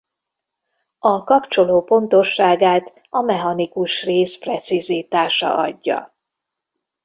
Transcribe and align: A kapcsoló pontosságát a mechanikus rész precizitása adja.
A 0.99 1.23
kapcsoló 1.23 1.83
pontosságát 1.83 2.93
a 3.09 3.21
mechanikus 3.21 4.03
rész 4.03 4.37
precizitása 4.39 5.57
adja. 5.57 6.15